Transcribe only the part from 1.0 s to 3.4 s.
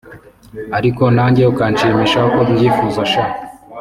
nanjye ukanshimisha uko mbyifuza sha”